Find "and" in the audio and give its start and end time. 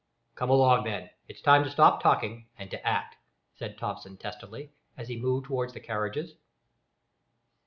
2.57-2.71